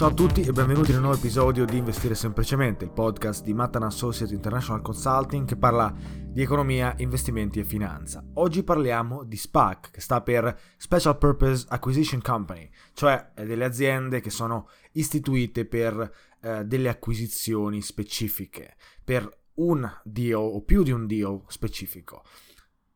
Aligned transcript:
Ciao 0.00 0.08
a 0.08 0.14
tutti 0.14 0.40
e 0.40 0.52
benvenuti 0.52 0.92
nel 0.92 1.02
nuovo 1.02 1.18
episodio 1.18 1.66
di 1.66 1.76
Investire 1.76 2.14
Semplicemente, 2.14 2.86
il 2.86 2.90
podcast 2.90 3.44
di 3.44 3.52
Matan 3.52 3.82
Associates 3.82 4.32
International 4.32 4.80
Consulting 4.80 5.46
che 5.46 5.58
parla 5.58 5.94
di 6.26 6.40
economia, 6.40 6.94
investimenti 7.00 7.58
e 7.58 7.64
finanza. 7.64 8.24
Oggi 8.36 8.62
parliamo 8.62 9.24
di 9.24 9.36
SPAC, 9.36 9.90
che 9.90 10.00
sta 10.00 10.22
per 10.22 10.58
Special 10.78 11.18
Purpose 11.18 11.66
Acquisition 11.68 12.22
Company, 12.22 12.70
cioè 12.94 13.32
delle 13.34 13.66
aziende 13.66 14.20
che 14.20 14.30
sono 14.30 14.70
istituite 14.92 15.66
per 15.66 16.10
eh, 16.40 16.64
delle 16.64 16.88
acquisizioni 16.88 17.82
specifiche, 17.82 18.76
per 19.04 19.28
un 19.56 19.86
deal 20.04 20.40
o 20.40 20.62
più 20.62 20.82
di 20.82 20.92
un 20.92 21.06
deal 21.06 21.42
specifico. 21.48 22.22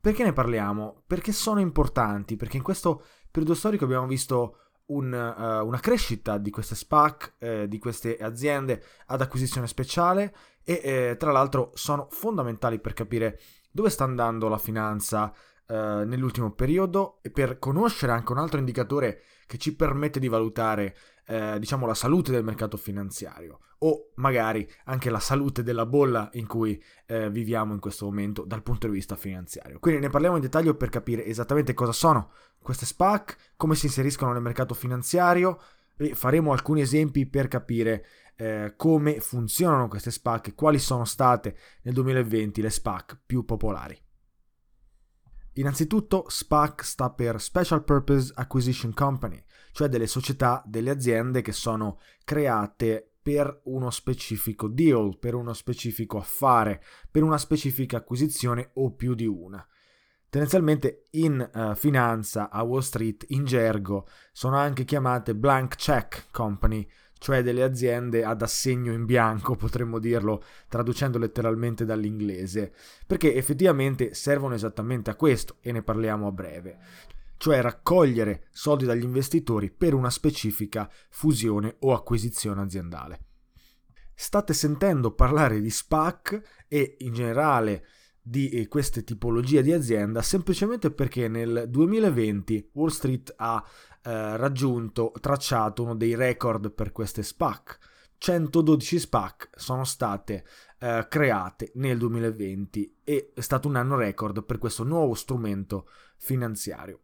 Perché 0.01 0.25
ne 0.25 0.33
parliamo? 0.33 1.03
Perché 1.07 1.33
sono 1.33 1.61
importanti, 1.61 2.37
perché 2.37 2.57
in 2.57 2.63
questo 2.63 3.05
periodo 3.31 3.55
storico 3.55 3.85
abbiamo 3.85 4.07
visto 4.07 4.61
un, 4.87 5.13
uh, 5.13 5.67
una 5.67 5.81
crescita 5.81 6.39
di 6.39 6.51
queste 6.51 6.75
SPAC, 6.75 7.35
eh, 7.39 7.69
di 7.69 7.79
queste 7.79 8.17
aziende 8.19 8.83
ad 9.07 9.21
acquisizione 9.21 9.67
speciale 9.67 10.35
e 10.63 10.81
eh, 10.83 11.17
tra 11.19 11.33
l'altro 11.33 11.71
sono 11.75 12.09
fondamentali 12.11 12.79
per 12.81 12.93
capire 12.93 13.41
dove 13.71 13.91
sta 13.91 14.05
andando 14.05 14.49
la 14.49 14.59
finanza 14.59 15.33
eh, 15.67 16.03
nell'ultimo 16.05 16.53
periodo 16.53 17.19
e 17.23 17.31
per 17.31 17.59
conoscere 17.59 18.13
anche 18.13 18.33
un 18.33 18.39
altro 18.39 18.59
indicatore 18.59 19.23
che 19.47 19.59
ci 19.59 19.75
permette 19.75 20.21
di 20.21 20.29
valutare 20.29 20.95
eh, 21.27 21.59
diciamo 21.59 21.87
la 21.87 21.95
salute 21.95 22.33
del 22.33 22.45
mercato 22.45 22.77
finanziario 22.77 23.61
o 23.79 24.11
magari 24.17 24.69
anche 24.85 25.11
la 25.11 25.19
salute 25.19 25.63
della 25.63 25.87
bolla 25.87 26.31
in 26.35 26.47
cui 26.47 26.83
eh, 27.07 27.31
viviamo 27.31 27.75
in 27.75 27.81
questo 27.81 28.07
momento 28.07 28.45
dal 28.45 28.63
punto 28.63 28.87
di 28.87 28.95
vista 28.95 29.17
finanziario. 29.17 29.79
Quindi 29.79 30.01
ne 30.01 30.09
parliamo 30.09 30.37
in 30.37 30.43
dettaglio 30.43 30.75
per 30.75 30.89
capire 30.89 31.25
esattamente 31.27 31.75
cosa 31.75 31.93
sono 31.93 32.31
queste 32.63 32.87
SPAC, 32.87 33.53
come 33.57 33.75
si 33.75 33.87
inseriscono 33.87 34.33
nel 34.33 34.41
mercato 34.41 34.75
finanziario 34.75 35.61
e 35.97 36.15
faremo 36.15 36.53
alcuni 36.53 36.81
esempi 36.81 37.27
per 37.27 37.49
capire 37.49 38.07
eh, 38.37 38.73
come 38.77 39.21
funzionano 39.21 39.89
queste 39.89 40.11
SPAC 40.11 40.49
e 40.49 40.55
quali 40.55 40.79
sono 40.79 41.05
state 41.05 41.57
nel 41.83 41.95
2020 41.95 42.63
le 42.63 42.71
SPAC 42.71 43.19
più 43.27 43.45
popolari. 43.45 43.97
Innanzitutto 45.55 46.25
SPAC 46.29 46.85
sta 46.85 47.11
per 47.11 47.41
Special 47.41 47.85
Purpose 47.85 48.33
Acquisition 48.35 48.93
Company, 48.93 49.43
cioè 49.73 49.89
delle 49.89 50.09
società, 50.09 50.63
delle 50.67 50.91
aziende 50.91 51.43
che 51.43 51.53
sono 51.53 52.01
create 52.25 53.13
per 53.23 53.61
uno 53.65 53.91
specifico 53.91 54.69
deal, 54.69 55.17
per 55.19 55.35
uno 55.35 55.53
specifico 55.53 56.19
affare, 56.19 56.83
per 57.11 57.23
una 57.23 57.39
specifica 57.39 57.99
acquisizione 57.99 58.71
o 58.75 58.93
più 58.93 59.15
di 59.15 59.27
una. 59.27 59.65
Tendenzialmente 60.29 61.05
in 61.13 61.49
uh, 61.55 61.77
finanza 61.77 62.51
a 62.51 62.63
Wall 62.63 62.81
Street, 62.81 63.25
in 63.29 63.45
gergo, 63.45 64.09
sono 64.33 64.57
anche 64.57 64.85
chiamate 64.85 65.37
blank 65.37 65.77
check 65.77 66.27
company, 66.33 66.85
cioè 67.25 67.43
delle 67.43 67.63
aziende 67.63 68.23
ad 68.23 68.43
assegno 68.43 68.93
in 68.93 69.07
bianco, 69.07 69.57
potremmo 69.57 69.99
dirlo 69.99 70.45
traducendo 70.69 71.17
letteralmente 71.17 71.87
dall'inglese, 71.87 72.75
perché 73.07 73.35
effettivamente 73.35 74.13
servono 74.13 74.53
esattamente 74.53 75.09
a 75.09 75.15
questo 75.15 75.57
e 75.63 75.73
ne 75.73 75.83
parliamo 75.83 76.27
a 76.27 76.33
breve, 76.33 76.79
cioè 77.39 77.63
raccogliere 77.63 78.49
soldi 78.51 78.85
dagli 78.85 79.05
investitori 79.05 79.71
per 79.71 79.95
una 79.95 80.11
specifica 80.11 80.87
fusione 81.09 81.77
o 81.79 81.95
acquisizione 81.95 82.61
aziendale. 82.61 83.21
State 84.15 84.53
sentendo 84.53 85.15
parlare 85.15 85.63
di 85.63 85.71
SPAC 85.71 86.67
e 86.69 86.97
in 86.99 87.15
generale 87.15 87.87
di 88.21 88.51
eh, 88.51 88.69
queste 88.69 89.03
tipologie 89.03 89.63
di 89.63 89.73
azienda 89.73 90.21
semplicemente 90.21 90.91
perché 90.91 91.29
nel 91.29 91.65
2020 91.71 92.71
Wall 92.75 92.89
Street 92.89 93.33
ha 93.37 93.65
eh, 94.05 94.37
raggiunto, 94.37 95.13
tracciato 95.19 95.83
uno 95.83 95.95
dei 95.95 96.15
record 96.15 96.71
per 96.73 96.93
queste 96.93 97.23
SPAC. 97.23 97.79
112 98.19 98.99
SPAC 98.99 99.51
sono 99.55 99.85
state 99.85 100.45
eh, 100.79 101.07
create 101.09 101.73
nel 101.75 101.99
2020 101.99 102.99
e 103.03 103.33
è 103.35 103.41
stato 103.41 103.69
un 103.69 103.77
anno 103.77 103.97
record 103.97 104.45
per 104.45 104.59
questo 104.59 104.85
nuovo 104.85 105.15
strumento 105.15 105.89
finanziario. 106.19 107.01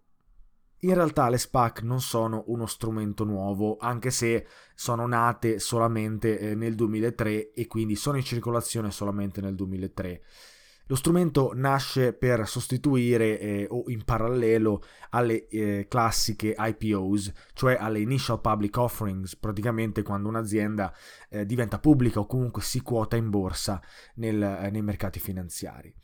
In 0.83 0.95
realtà 0.95 1.29
le 1.29 1.37
SPAC 1.37 1.83
non 1.83 2.01
sono 2.01 2.45
uno 2.47 2.67
strumento 2.67 3.25
nuovo, 3.25 3.77
anche 3.79 4.11
se 4.11 4.47
sono 4.75 5.07
nate 5.07 5.59
solamente 5.59 6.39
eh, 6.39 6.55
nel 6.55 6.75
2003 6.75 7.53
e 7.53 7.67
quindi 7.67 7.97
sono 7.97 8.17
in 8.17 8.25
circolazione 8.25 8.91
solamente 8.91 9.43
nel 9.43 9.55
2003. 9.55 10.23
Lo 10.91 10.97
strumento 10.97 11.53
nasce 11.55 12.13
per 12.13 12.49
sostituire 12.49 13.39
eh, 13.39 13.67
o 13.71 13.85
in 13.87 14.03
parallelo 14.05 14.83
alle 15.11 15.47
eh, 15.47 15.87
classiche 15.89 16.57
IPOs, 16.59 17.33
cioè 17.53 17.77
alle 17.79 18.01
Initial 18.01 18.41
Public 18.41 18.77
Offerings, 18.77 19.37
praticamente 19.37 20.03
quando 20.03 20.29
un'azienda 20.29 20.93
eh, 21.29 21.47
diventa 21.47 21.79
pubblica 21.79 22.19
o 22.19 22.27
comunque 22.27 22.63
si 22.63 22.83
quota 22.83 23.15
in 23.15 23.31
borsa 23.31 23.81
nel, 24.17 24.43
eh, 24.43 24.69
nei 24.71 24.83
mercati 24.83 25.21
finanziari. 25.21 25.95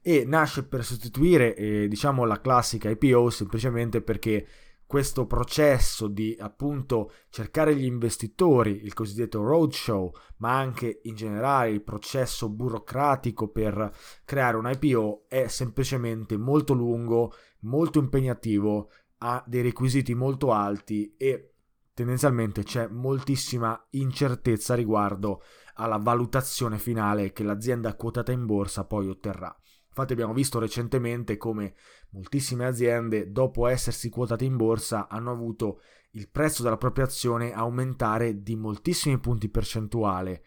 E 0.00 0.24
nasce 0.26 0.64
per 0.64 0.86
sostituire 0.86 1.54
eh, 1.54 1.86
diciamo 1.86 2.24
la 2.24 2.40
classica 2.40 2.88
IPO 2.88 3.28
semplicemente 3.28 4.00
perché 4.00 4.46
questo 4.90 5.24
processo 5.24 6.08
di 6.08 6.36
appunto 6.36 7.12
cercare 7.28 7.76
gli 7.76 7.84
investitori, 7.84 8.82
il 8.82 8.92
cosiddetto 8.92 9.40
roadshow, 9.40 10.10
ma 10.38 10.58
anche 10.58 10.98
in 11.04 11.14
generale 11.14 11.70
il 11.70 11.84
processo 11.84 12.48
burocratico 12.48 13.46
per 13.46 13.96
creare 14.24 14.56
un 14.56 14.68
IPO 14.68 15.26
è 15.28 15.46
semplicemente 15.46 16.36
molto 16.36 16.72
lungo, 16.72 17.32
molto 17.60 18.00
impegnativo, 18.00 18.90
ha 19.18 19.44
dei 19.46 19.62
requisiti 19.62 20.12
molto 20.12 20.50
alti 20.50 21.14
e 21.16 21.52
tendenzialmente 21.94 22.64
c'è 22.64 22.88
moltissima 22.88 23.80
incertezza 23.90 24.74
riguardo 24.74 25.40
alla 25.74 25.98
valutazione 25.98 26.78
finale 26.78 27.30
che 27.30 27.44
l'azienda 27.44 27.94
quotata 27.94 28.32
in 28.32 28.44
borsa 28.44 28.84
poi 28.84 29.08
otterrà. 29.08 29.56
Infatti 29.90 30.12
abbiamo 30.12 30.32
visto 30.32 30.58
recentemente 30.58 31.36
come 31.36 31.74
moltissime 32.10 32.64
aziende, 32.64 33.30
dopo 33.32 33.66
essersi 33.66 34.08
quotate 34.08 34.44
in 34.44 34.56
borsa, 34.56 35.08
hanno 35.08 35.30
avuto 35.32 35.80
il 36.12 36.28
prezzo 36.28 36.62
della 36.62 36.76
propria 36.76 37.04
azione 37.04 37.52
aumentare 37.52 38.42
di 38.42 38.56
moltissimi 38.56 39.18
punti 39.18 39.48
percentuali. 39.48 40.40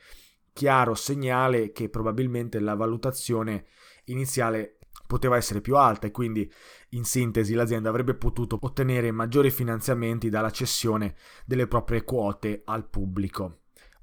Chiaro 0.54 0.96
segnale 0.96 1.72
che 1.72 1.90
probabilmente 1.90 2.60
la 2.60 2.76
valutazione 2.76 3.66
iniziale 4.06 4.78
poteva 5.08 5.36
essere 5.36 5.62
più 5.62 5.76
alta 5.76 6.08
e 6.08 6.12
quindi 6.12 6.52
in 6.90 7.04
sintesi 7.04 7.54
l'azienda 7.54 7.90
avrebbe 7.90 8.16
potuto 8.16 8.58
ottenere 8.62 9.12
maggiori 9.12 9.52
finanziamenti 9.52 10.30
dalla 10.30 10.52
cessione 10.52 11.16
delle 11.46 11.68
proprie 11.68 12.04
quote 12.04 12.62
al 12.66 12.88
pubblico. 12.88 13.60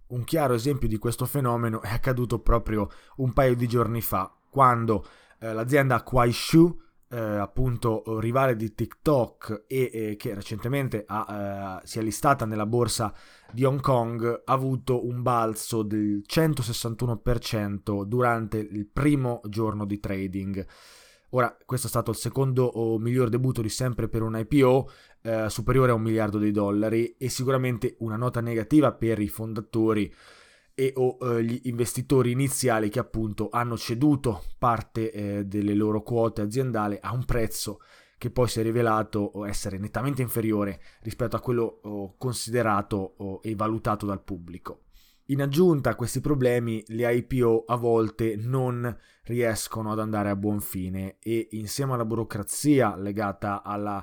Un 0.09 0.25
chiaro 0.25 0.55
esempio 0.55 0.89
di 0.89 0.99
questo 0.99 1.25
fenomeno 1.25 1.81
è 1.83 1.93
accaduto 1.93 2.41
proprio 2.41 2.89
un 3.17 3.33
paio 3.33 3.55
di 3.55 3.69
giorni 3.69 4.01
fa, 4.01 4.33
quando 4.51 5.07
eh, 5.41 5.53
l'azienda 5.53 6.03
Kuaishu, 6.03 6.79
eh, 7.13 7.19
appunto 7.19 8.21
rivale 8.21 8.55
di 8.55 8.73
TikTok 8.73 9.65
e 9.67 9.91
eh, 9.93 10.17
che 10.17 10.35
recentemente 10.35 11.03
ha, 11.07 11.81
eh, 11.83 11.87
si 11.87 11.99
è 11.99 12.03
listata 12.03 12.45
nella 12.45 12.67
borsa 12.67 13.13
di 13.51 13.65
Hong 13.65 13.81
Kong, 13.81 14.43
ha 14.45 14.53
avuto 14.53 15.05
un 15.05 15.23
balzo 15.23 15.83
del 15.83 16.23
161% 16.25 18.05
durante 18.05 18.59
il 18.59 18.87
primo 18.87 19.41
giorno 19.49 19.85
di 19.87 19.99
trading. 19.99 20.67
Ora, 21.31 21.57
questo 21.65 21.87
è 21.87 21.91
stato 21.91 22.11
il 22.11 22.17
secondo 22.17 22.65
o 22.65 22.99
miglior 22.99 23.29
debutto 23.29 23.63
di 23.63 23.69
sempre 23.69 24.09
per 24.09 24.23
un 24.23 24.37
IPO, 24.37 24.91
eh, 25.23 25.49
superiore 25.49 25.93
a 25.93 25.95
un 25.95 26.03
miliardo 26.03 26.39
di 26.39 26.51
dollari, 26.51 27.15
e 27.19 27.29
sicuramente 27.29 27.97
una 28.01 28.17
nota 28.17 28.41
negativa 28.41 28.93
per 28.93 29.21
i 29.21 29.29
fondatori 29.29 30.13
e 30.81 30.95
o 30.97 31.19
eh, 31.21 31.45
gli 31.45 31.61
investitori 31.65 32.31
iniziali 32.31 32.89
che 32.89 33.01
appunto 33.01 33.51
hanno 33.51 33.77
ceduto 33.77 34.45
parte 34.59 35.13
eh, 35.13 35.45
delle 35.45 35.75
loro 35.75 36.01
quote 36.03 36.41
aziendali 36.41 36.97
a 36.99 37.13
un 37.13 37.27
prezzo 37.27 37.81
che 38.17 38.31
poi 38.31 38.49
si 38.49 38.61
è 38.61 38.63
rivelato 38.63 39.45
essere 39.45 39.77
nettamente 39.77 40.23
inferiore 40.23 40.81
rispetto 41.03 41.37
a 41.37 41.41
quello 41.41 41.81
oh, 41.83 42.15
considerato 42.17 43.15
oh, 43.19 43.41
e 43.43 43.55
valutato 43.55 44.07
dal 44.07 44.23
pubblico. 44.23 44.85
In 45.27 45.43
aggiunta 45.43 45.91
a 45.91 45.95
questi 45.95 46.21
problemi, 46.21 46.83
le 46.87 47.15
IPO 47.15 47.65
a 47.67 47.77
volte 47.77 48.37
non 48.37 48.97
riescono 49.25 49.93
ad 49.93 50.01
andare 50.01 50.31
a 50.31 50.37
buon 50.37 50.61
fine 50.61 51.19
e 51.21 51.49
insieme 51.53 51.93
alla 51.93 52.07
burocrazia 52.07 52.97
legata 52.97 53.63
alla, 53.63 53.99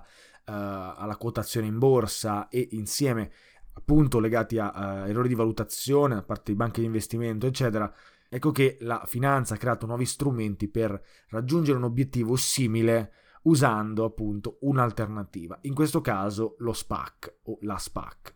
uh, 0.45 0.51
alla 0.51 1.17
quotazione 1.17 1.65
in 1.65 1.79
borsa 1.79 2.49
e 2.49 2.67
insieme 2.71 3.31
appunto 3.77 4.19
legati 4.19 4.57
a, 4.57 4.71
a 4.71 5.07
errori 5.07 5.27
di 5.27 5.35
valutazione 5.35 6.15
da 6.15 6.23
parte 6.23 6.51
di 6.51 6.57
banche 6.57 6.79
di 6.79 6.87
investimento, 6.87 7.45
eccetera, 7.45 7.91
ecco 8.27 8.51
che 8.51 8.77
la 8.81 9.03
finanza 9.05 9.53
ha 9.53 9.57
creato 9.57 9.85
nuovi 9.85 10.05
strumenti 10.05 10.67
per 10.67 10.99
raggiungere 11.29 11.77
un 11.77 11.83
obiettivo 11.83 12.35
simile 12.35 13.13
usando 13.43 14.03
appunto 14.03 14.57
un'alternativa, 14.61 15.59
in 15.61 15.73
questo 15.73 16.01
caso 16.01 16.55
lo 16.59 16.73
SPAC 16.73 17.35
o 17.43 17.57
la 17.61 17.77
SPAC. 17.77 18.35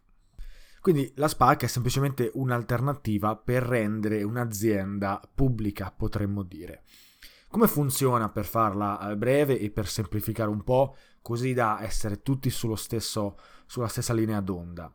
Quindi 0.79 1.11
la 1.15 1.27
SPAC 1.27 1.63
è 1.63 1.67
semplicemente 1.67 2.31
un'alternativa 2.33 3.35
per 3.35 3.63
rendere 3.63 4.23
un'azienda 4.23 5.21
pubblica, 5.33 5.93
potremmo 5.95 6.43
dire. 6.43 6.83
Come 7.49 7.67
funziona 7.67 8.29
per 8.29 8.45
farla 8.45 9.13
breve 9.17 9.59
e 9.59 9.69
per 9.69 9.87
semplificare 9.87 10.49
un 10.49 10.63
po', 10.63 10.95
così 11.21 11.53
da 11.53 11.83
essere 11.83 12.21
tutti 12.21 12.49
stesso, 12.49 13.37
sulla 13.65 13.87
stessa 13.89 14.13
linea 14.13 14.39
d'onda? 14.39 14.91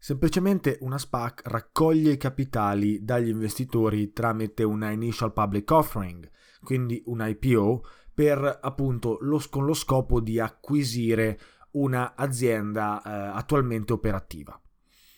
Semplicemente 0.00 0.78
una 0.80 0.96
SPAC 0.96 1.42
raccoglie 1.46 2.12
i 2.12 2.16
capitali 2.16 3.04
dagli 3.04 3.28
investitori 3.28 4.12
tramite 4.12 4.62
una 4.62 4.90
Initial 4.90 5.32
Public 5.32 5.70
Offering, 5.72 6.30
quindi 6.62 7.02
un 7.06 7.24
IPO, 7.26 7.84
per 8.14 8.58
appunto 8.62 9.18
lo, 9.20 9.42
con 9.50 9.64
lo 9.64 9.74
scopo 9.74 10.20
di 10.20 10.38
acquisire 10.38 11.38
un'azienda 11.72 13.02
eh, 13.02 13.36
attualmente 13.36 13.92
operativa. 13.92 14.60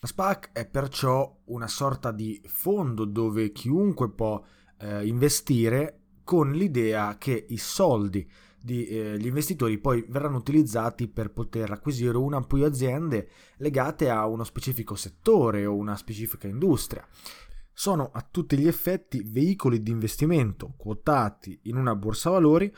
La 0.01 0.07
SPAC 0.07 0.53
è 0.53 0.67
perciò 0.67 1.41
una 1.47 1.69
sorta 1.69 2.11
di 2.11 2.41
fondo 2.47 3.05
dove 3.05 3.53
chiunque 3.53 4.11
può 4.11 4.43
eh, 4.79 5.07
investire 5.07 6.01
con 6.25 6.53
l'idea 6.53 7.17
che 7.19 7.47
i 7.49 7.59
soldi 7.59 8.29
degli 8.61 8.87
eh, 8.89 9.17
investitori 9.21 9.79
poi 9.79 10.05
verranno 10.09 10.37
utilizzati 10.37 11.09
per 11.09 11.31
poter 11.31 11.71
acquisire 11.71 12.17
una 12.17 12.39
o 12.39 12.43
più 12.43 12.65
aziende 12.65 13.29
legate 13.57 14.11
a 14.11 14.27
uno 14.27 14.45
specifico 14.45 14.95
settore 14.95 15.67
o 15.67 15.75
una 15.75 15.97
specifica 15.97 16.47
industria. 16.47 17.07
Sono 17.73 18.11
a 18.13 18.27
tutti 18.29 18.59
gli 18.59 18.67
effetti 18.67 19.23
veicoli 19.25 19.83
di 19.83 19.91
investimento 19.91 20.75
quotati 20.77 21.59
in 21.65 21.77
una 21.77 21.95
borsa 21.95 22.31
valori 22.31 22.73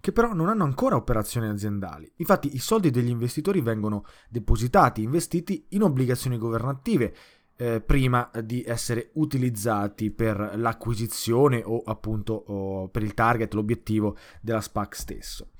che 0.00 0.12
però 0.12 0.32
non 0.32 0.48
hanno 0.48 0.64
ancora 0.64 0.94
operazioni 0.94 1.48
aziendali. 1.48 2.10
Infatti 2.16 2.54
i 2.54 2.58
soldi 2.58 2.90
degli 2.90 3.08
investitori 3.08 3.60
vengono 3.60 4.04
depositati, 4.28 5.02
investiti 5.02 5.66
in 5.70 5.82
obbligazioni 5.82 6.38
governative 6.38 7.14
eh, 7.56 7.80
prima 7.80 8.30
di 8.42 8.62
essere 8.66 9.10
utilizzati 9.14 10.10
per 10.10 10.52
l'acquisizione 10.56 11.62
o 11.64 11.82
appunto 11.84 12.32
o 12.34 12.88
per 12.88 13.02
il 13.02 13.14
target, 13.14 13.54
l'obiettivo 13.54 14.16
della 14.40 14.60
SPAC 14.60 14.94
stesso. 14.94 15.50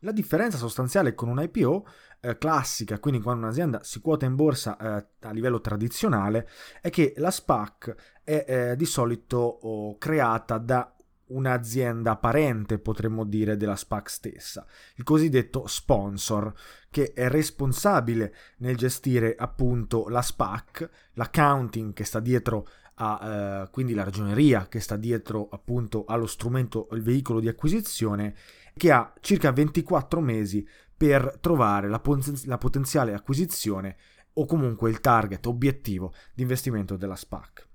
La 0.00 0.12
differenza 0.12 0.58
sostanziale 0.58 1.14
con 1.14 1.28
un 1.28 1.40
IPO 1.40 1.86
eh, 2.20 2.38
classica, 2.38 2.98
quindi 2.98 3.20
quando 3.20 3.44
un'azienda 3.44 3.82
si 3.82 4.00
quota 4.00 4.26
in 4.26 4.34
borsa 4.34 4.76
eh, 4.76 5.06
a 5.20 5.30
livello 5.32 5.60
tradizionale, 5.60 6.48
è 6.80 6.90
che 6.90 7.14
la 7.16 7.30
SPAC 7.30 8.20
è 8.22 8.44
eh, 8.46 8.76
di 8.76 8.84
solito 8.84 9.38
oh, 9.38 9.96
creata 9.98 10.58
da 10.58 10.95
un'azienda 11.28 12.16
parente, 12.16 12.78
potremmo 12.78 13.24
dire, 13.24 13.56
della 13.56 13.76
SPAC 13.76 14.10
stessa, 14.10 14.66
il 14.96 15.04
cosiddetto 15.04 15.66
sponsor, 15.66 16.52
che 16.90 17.12
è 17.12 17.28
responsabile 17.28 18.34
nel 18.58 18.76
gestire 18.76 19.34
appunto 19.36 20.08
la 20.08 20.22
SPAC, 20.22 20.88
l'accounting 21.14 21.92
che 21.92 22.04
sta 22.04 22.20
dietro 22.20 22.68
a, 22.94 23.62
eh, 23.64 23.70
quindi 23.70 23.94
la 23.94 24.04
ragioneria 24.04 24.68
che 24.68 24.80
sta 24.80 24.96
dietro 24.96 25.48
appunto 25.50 26.04
allo 26.06 26.26
strumento, 26.26 26.88
il 26.92 27.02
veicolo 27.02 27.40
di 27.40 27.48
acquisizione, 27.48 28.34
che 28.76 28.92
ha 28.92 29.12
circa 29.20 29.52
24 29.52 30.20
mesi 30.20 30.66
per 30.96 31.38
trovare 31.40 31.88
la, 31.88 32.00
poten- 32.00 32.40
la 32.44 32.58
potenziale 32.58 33.14
acquisizione 33.14 33.96
o 34.34 34.44
comunque 34.44 34.90
il 34.90 35.00
target 35.00 35.46
obiettivo 35.46 36.14
di 36.34 36.42
investimento 36.42 36.96
della 36.96 37.16
SPAC. 37.16 37.65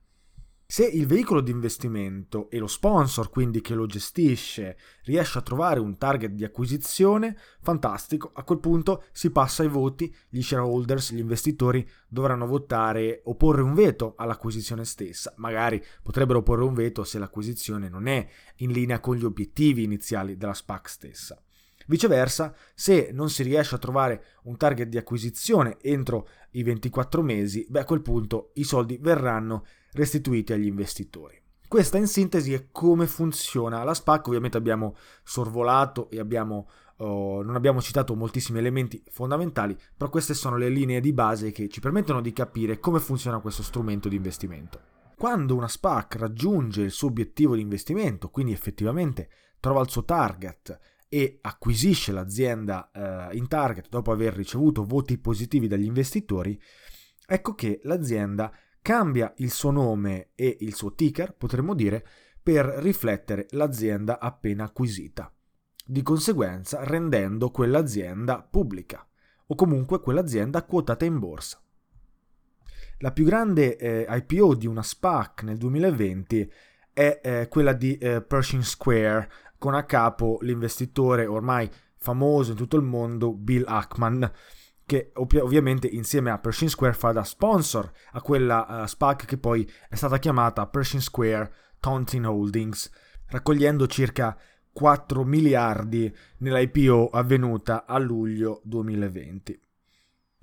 Se 0.72 0.86
il 0.86 1.06
veicolo 1.06 1.42
di 1.42 1.52
investimento 1.52 2.50
e 2.50 2.58
lo 2.58 2.66
sponsor, 2.66 3.30
quindi 3.30 3.60
che 3.60 3.76
lo 3.76 3.86
gestisce, 3.88 4.78
riesce 5.04 5.38
a 5.38 5.42
trovare 5.42 5.82
un 5.82 5.98
target 5.98 6.32
di 6.32 6.46
acquisizione, 6.46 7.38
fantastico, 7.60 8.32
a 8.34 8.46
quel 8.46 8.62
punto 8.62 9.04
si 9.12 9.32
passa 9.32 9.64
ai 9.64 9.68
voti, 9.68 10.16
gli 10.30 10.42
shareholders, 10.42 11.12
gli 11.12 11.20
investitori 11.20 11.86
dovranno 12.08 12.46
votare 12.46 13.20
o 13.26 13.36
porre 13.36 13.62
un 13.62 13.74
veto 13.74 14.14
all'acquisizione 14.16 14.86
stessa. 14.86 15.34
Magari 15.36 15.84
potrebbero 16.02 16.42
porre 16.42 16.64
un 16.64 16.74
veto 16.74 17.04
se 17.04 17.20
l'acquisizione 17.20 17.90
non 17.90 18.08
è 18.08 18.26
in 18.60 18.72
linea 18.72 19.02
con 19.02 19.18
gli 19.18 19.26
obiettivi 19.26 19.84
iniziali 19.84 20.38
della 20.38 20.54
SPAC 20.54 20.90
stessa. 20.90 21.38
Viceversa, 21.88 22.56
se 22.74 23.10
non 23.12 23.30
si 23.30 23.44
riesce 23.44 23.76
a 23.76 23.78
trovare 23.78 24.24
un 24.44 24.56
target 24.56 24.88
di 24.88 24.98
acquisizione 24.98 25.78
entro 25.82 26.30
i 26.52 26.64
24 26.64 27.22
mesi, 27.22 27.66
beh 27.68 27.82
a 27.82 27.86
quel 27.86 28.02
punto 28.02 28.52
i 28.54 28.64
soldi 28.64 28.98
verranno 29.02 29.66
restituiti 29.94 30.54
agli 30.54 30.66
investitori. 30.66 31.40
Questa 31.68 31.98
in 31.98 32.08
sintesi 32.08 32.54
è 32.54 32.68
come 32.72 33.08
funziona 33.08 33.84
la 33.84 33.94
SPAC, 33.94 34.28
ovviamente 34.28 34.58
abbiamo 34.58 34.96
sorvolato 35.24 36.10
e 36.10 36.20
abbiamo 36.20 36.68
oh, 36.98 37.42
non 37.42 37.56
abbiamo 37.56 37.82
citato 37.82 38.16
moltissimi 38.16 38.60
elementi 38.60 39.02
fondamentali, 39.10 39.78
però 39.96 40.10
queste 40.10 40.34
sono 40.34 40.58
le 40.58 40.70
linee 40.70 41.00
di 41.00 41.14
base 41.14 41.52
che 41.52 41.70
ci 41.70 41.80
permettono 41.80 42.22
di 42.22 42.34
capire 42.34 42.80
come 42.80 43.00
funziona 43.00 43.40
questo 43.40 43.64
strumento 43.64 44.10
di 44.10 44.16
investimento. 44.16 44.80
Quando 45.16 45.56
una 45.56 45.68
SPAC 45.68 46.16
raggiunge 46.16 46.82
il 46.82 46.92
suo 46.92 47.08
obiettivo 47.08 47.56
di 47.56 47.62
investimento, 47.62 48.30
quindi 48.30 48.54
effettivamente 48.54 49.30
trova 49.60 49.82
il 49.82 49.90
suo 49.90 50.04
target 50.04 50.80
e 51.08 51.40
acquisisce 51.42 52.12
l'azienda 52.12 52.90
eh, 52.92 53.38
in 53.38 53.48
target 53.48 53.88
dopo 53.90 54.12
aver 54.12 54.34
ricevuto 54.34 54.84
voti 54.84 55.18
positivi 55.18 55.68
dagli 55.68 55.86
investitori, 55.86 56.60
ecco 57.28 57.54
che 57.54 57.82
l'azienda 57.84 58.52
cambia 58.82 59.34
il 59.38 59.52
suo 59.52 59.72
nome 59.72 60.30
e 60.36 60.58
il 60.62 60.74
suo 60.74 60.94
ticker, 60.94 61.34
potremmo 61.36 61.74
dire, 61.76 62.06
per 62.42 62.66
riflettere 62.66 63.46
l'azienda 63.52 64.20
appena 64.20 64.66
acquisita, 64.66 65.32
di 65.86 66.02
conseguenza 66.02 66.84
rendendo 66.84 67.52
quell'azienda 67.52 68.42
pubblica 68.42 69.06
o 69.48 69.56
comunque 69.56 70.00
quell'azienda 70.00 70.64
quotata 70.64 71.06
in 71.06 71.20
borsa. 71.20 71.62
La 73.00 73.12
più 73.12 73.26
grande 73.26 73.78
eh, 73.78 74.06
IPO 74.08 74.56
di 74.56 74.68
una 74.68 74.84
SPAC 74.84 75.44
nel 75.44 75.58
2020 75.58 76.52
è 76.94 77.20
eh, 77.24 77.48
quella 77.50 77.74
di 77.74 77.98
eh, 77.98 78.22
Pershing 78.22 78.62
Square, 78.62 79.32
con 79.58 79.74
a 79.74 79.84
capo 79.86 80.38
l'investitore 80.42 81.26
ormai 81.26 81.70
famoso 81.96 82.52
in 82.52 82.58
tutto 82.58 82.78
il 82.78 82.84
mondo 82.84 83.34
Bill 83.34 83.64
Ackman, 83.68 84.32
che 84.92 85.12
ov- 85.14 85.40
ovviamente 85.42 85.88
insieme 85.88 86.32
a 86.32 86.38
Pershing 86.38 86.70
Square 86.70 86.92
fa 86.92 87.14
da 87.14 87.24
sponsor 87.24 87.90
a 88.12 88.20
quella 88.20 88.82
uh, 88.82 88.86
SPAC 88.86 89.26
che 89.26 89.38
poi 89.38 89.66
è 89.88 89.96
stata 89.96 90.20
chiamata 90.20 90.68
Pershing 90.68 91.02
Square 91.02 91.54
Taunting 91.80 92.26
Holdings, 92.26 92.92
raccogliendo 93.28 93.88
circa 93.88 94.38
4 94.74 95.24
miliardi 95.24 96.14
nell'IPO 96.40 97.08
avvenuta 97.10 97.86
a 97.86 97.98
luglio 98.00 98.60
2020. 98.66 99.62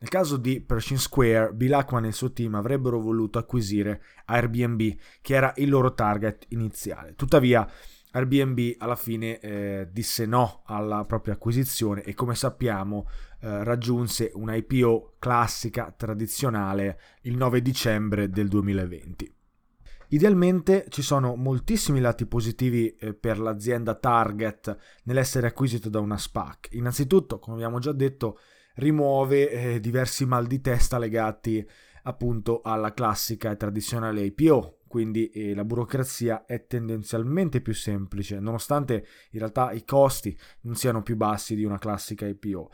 Nel 0.00 0.08
caso 0.08 0.38
di 0.38 0.62
Pershing 0.62 0.98
Square, 0.98 1.52
Bill 1.52 1.74
Ackman 1.74 2.06
e 2.06 2.08
il 2.08 2.14
suo 2.14 2.32
team 2.32 2.54
avrebbero 2.54 3.00
voluto 3.00 3.38
acquisire 3.38 4.00
Airbnb, 4.24 4.96
che 5.20 5.34
era 5.34 5.52
il 5.56 5.68
loro 5.68 5.92
target 5.92 6.46
iniziale. 6.50 7.14
Tuttavia, 7.16 7.70
Airbnb 8.12 8.74
alla 8.78 8.96
fine 8.96 9.38
eh, 9.40 9.88
disse 9.90 10.24
no 10.24 10.62
alla 10.64 11.04
propria 11.04 11.34
acquisizione 11.34 12.02
e 12.02 12.14
come 12.14 12.34
sappiamo 12.34 13.06
eh, 13.40 13.62
raggiunse 13.64 14.30
una 14.34 14.54
IPO 14.54 15.16
classica, 15.18 15.92
tradizionale, 15.96 17.00
il 17.22 17.36
9 17.36 17.60
dicembre 17.60 18.30
del 18.30 18.48
2020. 18.48 19.34
Idealmente 20.10 20.86
ci 20.88 21.02
sono 21.02 21.36
moltissimi 21.36 22.00
lati 22.00 22.24
positivi 22.24 22.94
eh, 22.94 23.12
per 23.12 23.38
l'azienda 23.38 23.94
target 23.94 24.76
nell'essere 25.04 25.48
acquisito 25.48 25.90
da 25.90 26.00
una 26.00 26.16
SPAC. 26.16 26.68
Innanzitutto, 26.72 27.38
come 27.38 27.56
abbiamo 27.56 27.78
già 27.78 27.92
detto, 27.92 28.38
rimuove 28.76 29.50
eh, 29.50 29.80
diversi 29.80 30.24
mal 30.24 30.46
di 30.46 30.62
testa 30.62 30.96
legati 30.96 31.66
appunto 32.04 32.62
alla 32.62 32.94
classica 32.94 33.50
e 33.50 33.56
tradizionale 33.56 34.22
IPO, 34.22 34.77
quindi 34.88 35.28
eh, 35.28 35.54
la 35.54 35.64
burocrazia 35.64 36.44
è 36.44 36.66
tendenzialmente 36.66 37.60
più 37.60 37.74
semplice, 37.74 38.40
nonostante 38.40 39.06
in 39.30 39.38
realtà 39.38 39.70
i 39.70 39.84
costi 39.84 40.36
non 40.62 40.74
siano 40.74 41.02
più 41.02 41.16
bassi 41.16 41.54
di 41.54 41.62
una 41.64 41.78
classica 41.78 42.26
IPO. 42.26 42.70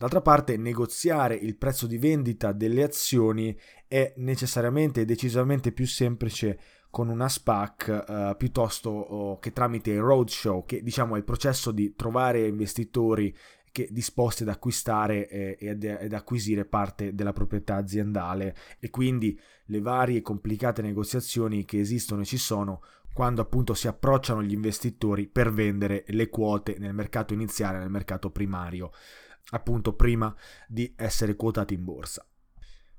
D'altra 0.00 0.22
parte, 0.22 0.56
negoziare 0.56 1.34
il 1.34 1.58
prezzo 1.58 1.86
di 1.86 1.98
vendita 1.98 2.52
delle 2.52 2.82
azioni 2.82 3.54
è 3.86 4.14
necessariamente 4.16 5.02
e 5.02 5.04
decisamente 5.04 5.72
più 5.72 5.86
semplice 5.86 6.58
con 6.88 7.08
una 7.08 7.28
SPAC 7.28 8.04
eh, 8.08 8.34
piuttosto 8.36 8.90
oh, 8.90 9.38
che 9.38 9.52
tramite 9.52 9.90
il 9.90 10.00
roadshow, 10.00 10.64
che 10.64 10.82
diciamo 10.82 11.14
è 11.14 11.18
il 11.18 11.24
processo 11.24 11.70
di 11.70 11.94
trovare 11.94 12.46
investitori 12.46 13.34
che 13.72 13.88
disposti 13.90 14.42
ad 14.42 14.48
acquistare 14.48 15.28
eh, 15.28 15.56
ed, 15.58 15.84
ed 15.84 16.12
acquisire 16.12 16.64
parte 16.64 17.14
della 17.14 17.32
proprietà 17.32 17.76
aziendale 17.76 18.56
e 18.78 18.90
quindi 18.90 19.38
le 19.66 19.80
varie 19.80 20.22
complicate 20.22 20.82
negoziazioni 20.82 21.64
che 21.64 21.78
esistono 21.78 22.22
e 22.22 22.24
ci 22.24 22.38
sono 22.38 22.82
quando 23.12 23.42
appunto 23.42 23.74
si 23.74 23.88
approcciano 23.88 24.42
gli 24.42 24.52
investitori 24.52 25.26
per 25.26 25.52
vendere 25.52 26.04
le 26.08 26.28
quote 26.28 26.76
nel 26.78 26.94
mercato 26.94 27.34
iniziale, 27.34 27.78
nel 27.78 27.90
mercato 27.90 28.30
primario, 28.30 28.92
appunto 29.50 29.94
prima 29.94 30.34
di 30.68 30.92
essere 30.96 31.34
quotati 31.34 31.74
in 31.74 31.84
borsa. 31.84 32.24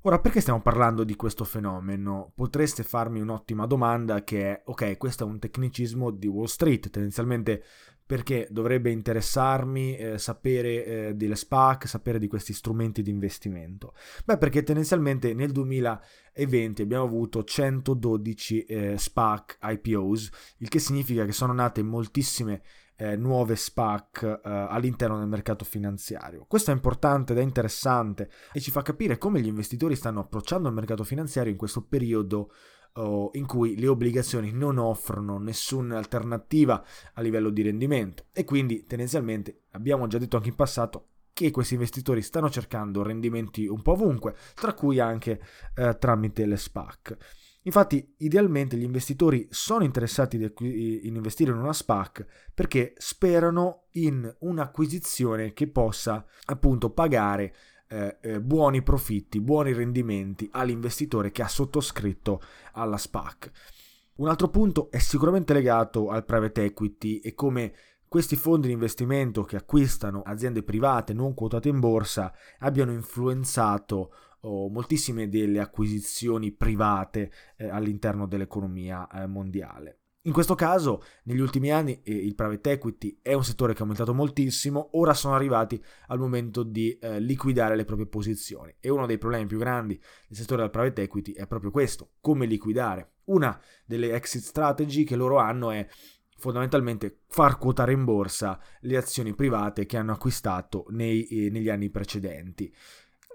Ora, 0.04 0.20
perché 0.20 0.42
stiamo 0.42 0.62
parlando 0.62 1.04
di 1.04 1.16
questo 1.16 1.44
fenomeno? 1.44 2.32
Potreste 2.34 2.82
farmi 2.82 3.22
un'ottima 3.22 3.68
domanda 3.68 4.24
che 4.24 4.52
è, 4.52 4.62
ok, 4.66 4.98
questo 4.98 5.24
è 5.24 5.28
un 5.28 5.38
tecnicismo 5.38 6.10
di 6.10 6.26
Wall 6.26 6.46
Street, 6.46 6.90
tendenzialmente 6.90 7.64
perché 8.12 8.46
dovrebbe 8.52 8.90
interessarmi 8.90 9.96
eh, 9.96 10.18
sapere 10.18 10.84
eh, 10.84 11.14
delle 11.16 11.38
SPAC, 11.38 11.88
sapere 11.88 12.20
di 12.20 12.28
questi 12.28 12.52
strumenti 12.52 13.02
di 13.02 13.10
investimento? 13.10 13.94
Beh, 14.26 14.38
perché 14.38 14.64
tendenzialmente 14.64 15.34
nel 15.34 15.54
2020 15.54 16.82
abbiamo 16.82 17.06
avuto 17.06 17.46
112 17.46 18.66
eh, 18.66 18.98
SPAC 18.98 19.60
IPOs, 19.62 20.30
il 20.58 20.68
che 20.68 20.80
significa 20.80 21.24
che 21.24 21.32
sono 21.32 21.54
nate 21.54 21.82
moltissime 21.84 22.64
eh, 22.98 23.16
nuove 23.16 23.56
SPAC 23.56 24.24
eh, 24.24 24.40
all'interno 24.44 25.18
del 25.18 25.30
mercato 25.30 25.64
finanziario. 25.64 26.44
Questo 26.50 26.72
è 26.72 26.74
importante 26.74 27.32
ed 27.32 27.40
è 27.40 27.44
interessante 27.44 28.30
e 28.52 28.60
ci 28.60 28.72
fa 28.72 28.82
capire 28.82 29.18
come 29.18 29.40
gli 29.40 29.48
investitori 29.48 29.96
stanno 29.96 30.20
approcciando 30.20 30.68
il 30.68 30.74
mercato 30.74 31.06
finanziario 31.06 31.54
in 31.54 31.58
questo 31.58 31.82
periodo 31.82 32.52
in 32.94 33.46
cui 33.46 33.78
le 33.78 33.88
obbligazioni 33.88 34.52
non 34.52 34.78
offrono 34.78 35.38
nessuna 35.38 35.98
alternativa 35.98 36.84
a 37.14 37.22
livello 37.22 37.50
di 37.50 37.62
rendimento 37.62 38.26
e 38.34 38.44
quindi 38.44 38.84
tendenzialmente 38.86 39.64
abbiamo 39.72 40.08
già 40.08 40.18
detto 40.18 40.36
anche 40.36 40.50
in 40.50 40.56
passato 40.56 41.06
che 41.34 41.52
questi 41.52 41.76
investitori 41.76 42.22
stanno 42.22 42.50
cercando 42.50 43.02
rendimenti 43.02 43.66
un 43.66 43.82
po' 43.82 43.94
ovunque, 43.94 44.36
tra 44.54 44.74
cui 44.74 45.00
anche 45.00 45.42
eh, 45.76 45.98
tramite 45.98 46.46
le 46.46 46.58
SPAC. 46.58 47.18
Infatti, 47.64 48.16
idealmente 48.18 48.76
gli 48.76 48.84
investitori 48.84 49.48
sono 49.52 49.84
interessati 49.84 50.38
in 50.38 51.16
investire 51.16 51.52
in 51.52 51.58
una 51.58 51.74
SPAC 51.74 52.26
perché 52.54 52.94
sperano 52.98 53.84
in 53.92 54.32
un'acquisizione 54.40 55.54
che 55.54 55.68
possa 55.68 56.26
appunto 56.46 56.90
pagare 56.90 57.54
eh, 57.92 58.18
eh, 58.22 58.42
buoni 58.42 58.82
profitti, 58.82 59.42
buoni 59.42 59.74
rendimenti 59.74 60.48
all'investitore 60.54 61.32
che 61.32 61.42
ha 61.44 61.48
sottoscritto 61.48 62.42
alla 62.74 62.98
SPAC. 62.98 63.52
Un 64.16 64.30
altro 64.30 64.50
punto 64.50 64.90
è 64.90 64.98
sicuramente 65.00 65.52
legato 65.52 66.10
al 66.10 66.24
private 66.24 66.64
equity 66.64 67.18
e 67.18 67.34
come 67.34 67.74
questi 68.08 68.36
fondi 68.36 68.68
di 68.68 68.74
investimento 68.74 69.44
che 69.44 69.58
acquistano 69.58 70.22
aziende 70.22 70.64
private 70.64 71.14
non 71.14 71.34
quotate 71.34 71.70
in 71.70 71.80
borsa 71.80 72.34
abbiano 72.60 72.92
influenzato 72.92 74.14
oh, 74.42 74.70
moltissime 74.70 75.28
delle 75.28 75.60
acquisizioni 75.60 76.52
private 76.52 77.32
eh, 77.58 77.70
all'interno 77.70 78.26
dell'economia 78.26 79.08
eh, 79.10 79.28
mondiale. 79.28 80.01
In 80.26 80.34
questo 80.34 80.54
caso, 80.54 81.02
negli 81.24 81.40
ultimi 81.40 81.72
anni, 81.72 82.00
eh, 82.04 82.14
il 82.14 82.36
private 82.36 82.74
equity 82.74 83.18
è 83.24 83.34
un 83.34 83.44
settore 83.44 83.74
che 83.74 83.80
è 83.80 83.82
aumentato 83.82 84.14
moltissimo, 84.14 84.90
ora 84.92 85.16
sono 85.16 85.34
arrivati 85.34 85.84
al 86.08 86.20
momento 86.20 86.62
di 86.62 86.96
eh, 87.00 87.20
liquidare 87.20 87.76
le 87.76 87.86
proprie 87.86 88.06
posizioni 88.06 88.72
e 88.80 88.90
uno 88.90 89.08
dei 89.08 89.18
problemi 89.18 89.48
più 89.48 89.58
grandi 89.58 90.00
del 90.28 90.38
settore 90.38 90.62
del 90.62 90.70
private 90.70 91.02
equity 91.02 91.32
è 91.32 91.48
proprio 91.48 91.72
questo, 91.72 92.12
come 92.22 92.46
liquidare. 92.46 93.14
Una 93.26 93.60
delle 93.84 94.14
exit 94.14 94.44
strategy 94.44 95.06
che 95.06 95.16
loro 95.16 95.40
hanno 95.40 95.72
è 95.72 95.88
fondamentalmente 96.38 97.22
far 97.28 97.58
quotare 97.58 97.92
in 97.92 98.04
borsa 98.04 98.60
le 98.82 98.98
azioni 98.98 99.34
private 99.34 99.88
che 99.88 99.98
hanno 99.98 100.12
acquistato 100.12 100.86
nei, 100.90 101.26
eh, 101.26 101.50
negli 101.50 101.70
anni 101.70 101.90
precedenti. 101.90 102.72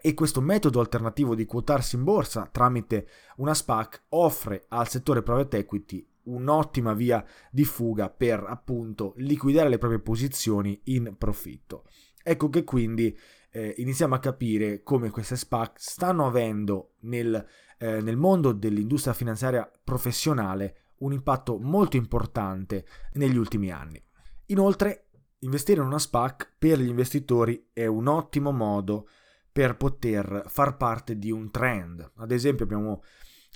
E 0.00 0.14
questo 0.14 0.40
metodo 0.40 0.78
alternativo 0.78 1.34
di 1.34 1.46
quotarsi 1.46 1.96
in 1.96 2.04
borsa 2.04 2.48
tramite 2.52 3.08
una 3.38 3.54
SPAC 3.54 4.04
offre 4.10 4.66
al 4.68 4.86
settore 4.86 5.24
private 5.24 5.58
equity 5.58 6.06
un'ottima 6.26 6.94
via 6.94 7.24
di 7.50 7.64
fuga 7.64 8.08
per 8.08 8.44
appunto 8.46 9.14
liquidare 9.16 9.68
le 9.68 9.78
proprie 9.78 10.00
posizioni 10.00 10.80
in 10.84 11.14
profitto. 11.18 11.84
Ecco 12.22 12.48
che 12.48 12.64
quindi 12.64 13.16
eh, 13.50 13.74
iniziamo 13.78 14.14
a 14.14 14.18
capire 14.18 14.82
come 14.82 15.10
queste 15.10 15.36
SPAC 15.36 15.72
stanno 15.76 16.26
avendo 16.26 16.94
nel, 17.00 17.46
eh, 17.78 18.00
nel 18.00 18.16
mondo 18.16 18.52
dell'industria 18.52 19.14
finanziaria 19.14 19.70
professionale 19.82 20.92
un 20.98 21.12
impatto 21.12 21.58
molto 21.58 21.96
importante 21.96 22.84
negli 23.14 23.36
ultimi 23.36 23.70
anni. 23.70 24.02
Inoltre, 24.46 25.08
investire 25.40 25.80
in 25.80 25.86
una 25.86 25.98
SPAC 25.98 26.54
per 26.58 26.78
gli 26.78 26.88
investitori 26.88 27.70
è 27.72 27.86
un 27.86 28.06
ottimo 28.06 28.52
modo 28.52 29.08
per 29.50 29.76
poter 29.76 30.44
far 30.48 30.76
parte 30.76 31.18
di 31.18 31.30
un 31.30 31.50
trend. 31.50 32.12
Ad 32.16 32.30
esempio 32.30 32.64
abbiamo 32.64 33.02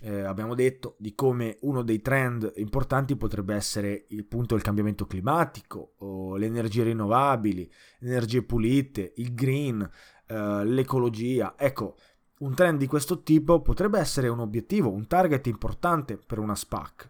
eh, 0.01 0.23
abbiamo 0.23 0.55
detto 0.55 0.97
di 0.99 1.15
come 1.15 1.59
uno 1.61 1.83
dei 1.83 2.01
trend 2.01 2.53
importanti 2.57 3.17
potrebbe 3.17 3.55
essere 3.55 4.07
il 4.09 4.25
punto 4.25 4.55
del 4.55 4.65
cambiamento 4.65 5.07
climatico, 5.07 5.95
le 6.37 6.47
energie 6.47 6.85
rinnovabili, 6.85 7.71
energie 8.01 8.43
pulite, 8.43 9.13
il 9.17 9.35
green, 9.35 9.89
eh, 10.27 10.65
l'ecologia. 10.65 11.55
Ecco, 11.57 11.97
un 12.39 12.55
trend 12.55 12.79
di 12.79 12.87
questo 12.87 13.23
tipo 13.23 13.61
potrebbe 13.61 13.99
essere 13.99 14.29
un 14.29 14.41
obiettivo, 14.41 14.91
un 14.91 15.07
target 15.07 15.47
importante 15.47 16.17
per 16.17 16.39
una 16.39 16.55
SPAC. 16.55 17.09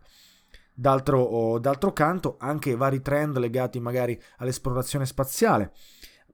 D'altro, 0.75 1.59
d'altro 1.61 1.93
canto, 1.93 2.37
anche 2.39 2.75
vari 2.75 3.03
trend 3.03 3.37
legati 3.39 3.79
magari 3.81 4.21
all'esplorazione 4.39 5.05
spaziale 5.05 5.73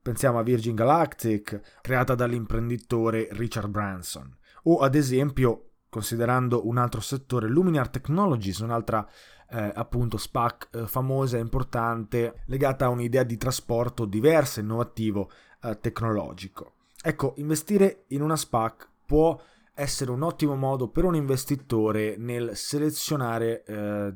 pensiamo 0.07 0.39
a 0.39 0.45
Virgin 0.45 0.77
Galactic, 0.77 1.79
creata 1.81 2.15
dall'imprenditore 2.15 3.27
Richard 3.33 3.69
Branson, 3.69 4.33
o 4.65 4.79
ad 4.79 4.95
esempio, 4.95 5.71
considerando 5.97 6.69
un 6.69 6.77
altro 6.77 7.01
settore, 7.01 7.49
Luminar 7.49 7.89
Technologies, 7.89 8.59
un'altra 8.59 9.09
eh, 9.49 9.73
appunto 9.75 10.19
SPAC 10.19 10.69
eh, 10.71 10.87
famosa 10.87 11.39
e 11.39 11.41
importante 11.41 12.43
legata 12.49 12.85
a 12.85 12.91
un'idea 12.91 13.23
di 13.23 13.39
trasporto 13.39 14.05
diversa, 14.05 14.61
innovativo, 14.61 15.31
eh, 15.63 15.79
tecnologico. 15.81 16.75
Ecco, 17.03 17.33
investire 17.39 18.05
in 18.09 18.21
una 18.21 18.37
SPAC 18.37 18.91
può 19.07 19.41
essere 19.75 20.11
un 20.11 20.21
ottimo 20.21 20.55
modo 20.55 20.89
per 20.89 21.05
un 21.05 21.15
investitore 21.15 22.17
nel 22.19 22.55
selezionare 22.55 23.65
eh, 23.65 24.15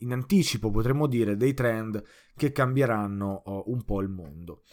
in 0.00 0.12
anticipo, 0.12 0.70
potremmo 0.70 1.06
dire, 1.06 1.38
dei 1.38 1.54
trend 1.54 2.04
che 2.36 2.52
cambieranno 2.52 3.44
oh, 3.46 3.70
un 3.70 3.82
po' 3.82 4.02
il 4.02 4.10
mondo. 4.10 4.64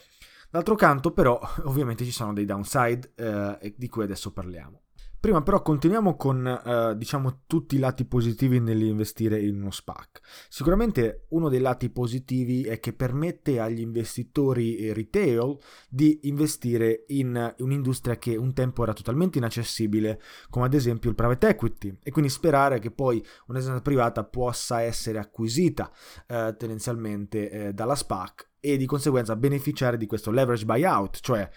D'altro 0.50 0.74
canto, 0.74 1.12
però, 1.12 1.40
ovviamente 1.64 2.04
ci 2.04 2.12
sono 2.12 2.34
dei 2.34 2.44
downside 2.44 3.12
eh, 3.16 3.74
di 3.74 3.88
cui 3.88 4.02
adesso 4.02 4.34
parliamo. 4.34 4.81
Prima 5.22 5.40
però 5.40 5.62
continuiamo 5.62 6.16
con 6.16 6.44
eh, 6.44 6.96
diciamo 6.96 7.42
tutti 7.46 7.76
i 7.76 7.78
lati 7.78 8.04
positivi 8.06 8.58
nell'investire 8.58 9.40
in 9.40 9.60
uno 9.60 9.70
SPAC. 9.70 10.18
Sicuramente 10.48 11.26
uno 11.28 11.48
dei 11.48 11.60
lati 11.60 11.90
positivi 11.90 12.64
è 12.64 12.80
che 12.80 12.92
permette 12.92 13.60
agli 13.60 13.78
investitori 13.78 14.92
retail 14.92 15.58
di 15.88 16.18
investire 16.22 17.04
in 17.10 17.54
un'industria 17.58 18.16
che 18.16 18.34
un 18.34 18.52
tempo 18.52 18.82
era 18.82 18.94
totalmente 18.94 19.38
inaccessibile, 19.38 20.20
come 20.50 20.64
ad 20.66 20.74
esempio 20.74 21.08
il 21.08 21.14
private 21.14 21.50
equity, 21.50 21.96
e 22.02 22.10
quindi 22.10 22.28
sperare 22.28 22.80
che 22.80 22.90
poi 22.90 23.24
un'azienda 23.46 23.80
privata 23.80 24.24
possa 24.24 24.80
essere 24.80 25.20
acquisita 25.20 25.88
eh, 26.26 26.56
tendenzialmente 26.58 27.48
eh, 27.48 27.72
dalla 27.72 27.94
SPAC 27.94 28.50
e 28.58 28.76
di 28.76 28.86
conseguenza 28.86 29.36
beneficiare 29.36 29.96
di 29.96 30.06
questo 30.06 30.32
leverage 30.32 30.64
buyout, 30.64 31.20
cioè 31.20 31.48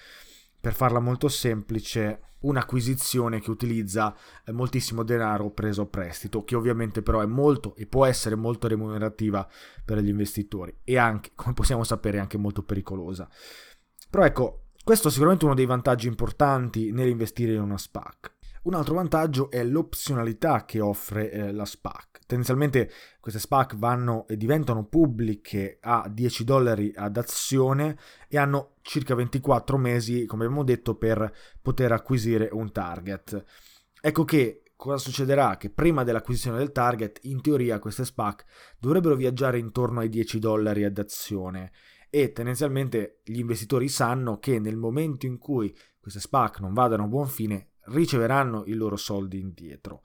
per 0.65 0.74
farla 0.74 1.00
molto 1.00 1.27
semplice, 1.27 2.22
un'acquisizione 2.39 3.39
che 3.39 3.51
utilizza 3.51 4.15
eh, 4.43 4.51
moltissimo 4.51 5.03
denaro 5.03 5.51
preso 5.51 5.84
a 5.84 5.86
prestito, 5.86 6.43
che 6.43 6.55
ovviamente 6.55 7.03
però 7.03 7.22
è 7.22 7.27
molto 7.27 7.75
e 7.75 7.86
può 7.86 8.03
essere 8.03 8.34
molto 8.34 8.67
remunerativa 8.67 9.48
per 9.86 10.00
gli 10.00 10.07
investitori 10.07 10.75
e 10.84 10.98
anche, 10.98 11.34
come 11.36 11.53
possiamo 11.53 11.84
sapere, 11.84 12.17
anche 12.17 12.39
molto 12.39 12.63
pericolosa. 12.63 13.29
Però 14.10 14.25
ecco, 14.25 14.69
questo 14.84 15.10
è 15.10 15.12
sicuramente 15.12 15.45
uno 15.45 15.53
dei 15.53 15.67
vantaggi 15.67 16.07
importanti 16.07 16.91
nell'investire 16.91 17.53
in 17.53 17.62
una 17.62 17.77
SPAC. 17.77 18.35
Un 18.65 18.74
altro 18.74 18.95
vantaggio 18.95 19.51
è 19.51 19.63
l'opzionalità 19.63 20.65
che 20.65 20.79
offre 20.79 21.29
eh, 21.29 21.51
la 21.51 21.65
SPAC. 21.65 22.22
Tendenzialmente 22.25 22.89
queste 23.19 23.39
SPAC 23.39 23.75
vanno 23.75 24.25
e 24.27 24.38
diventano 24.38 24.86
pubbliche 24.86 25.77
a 25.81 26.10
10 26.12 26.43
dollari 26.43 26.91
ad 26.95 27.15
azione 27.15 27.95
e 28.27 28.39
hanno 28.39 28.77
circa 28.81 29.13
24 29.13 29.77
mesi, 29.77 30.25
come 30.25 30.45
abbiamo 30.45 30.63
detto, 30.63 30.95
per 30.95 31.31
poter 31.62 31.91
acquisire 31.91 32.50
un 32.51 32.72
target. 32.72 33.43
Ecco 34.01 34.24
che 34.24 34.63
cosa 34.75 34.98
succederà? 34.98 35.57
Che 35.57 35.69
prima 35.69 36.03
dell'acquisizione 36.03 36.57
del 36.57 36.72
target, 36.72 37.19
in 37.25 37.41
teoria 37.41 37.77
queste 37.77 38.03
SPAC 38.03 38.45
dovrebbero 38.79 39.13
viaggiare 39.13 39.60
intorno 39.60 40.00
ai 40.00 40.10
10 40.10 40.39
dollari 40.39 40.84
ad 40.86 40.98
azione 40.98 41.72
e 42.10 42.31
tendenzialmente 42.31 43.19
gli 43.25 43.38
investitori 43.38 43.89
sanno 43.89 44.39
che 44.39 44.57
nel 44.57 44.75
momento 44.75 45.27
in 45.27 45.38
cui 45.38 45.72
queste 46.00 46.19
SPAC 46.19 46.62
non 46.62 46.74
vadano 46.74 47.03
a 47.03 47.07
buon 47.07 47.27
fine 47.27 47.69
riceveranno 47.88 48.63
i 48.65 48.74
loro 48.74 48.96
soldi 48.96 49.39
indietro. 49.39 50.01